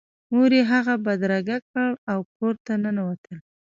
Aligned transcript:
مور 0.33 0.51
یې 0.57 0.63
هغه 0.71 0.93
بدرګه 1.05 1.57
کړ 1.71 1.89
او 2.11 2.19
کور 2.35 2.55
ته 2.65 2.73
ننوتل 2.83 3.37